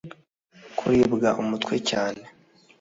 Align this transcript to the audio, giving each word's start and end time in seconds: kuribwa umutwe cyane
kuribwa 0.77 1.29
umutwe 1.41 1.75
cyane 1.89 2.23